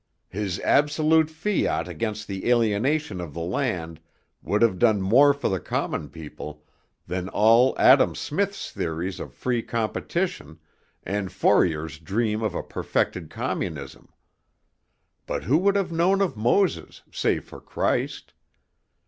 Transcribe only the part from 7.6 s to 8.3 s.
Adam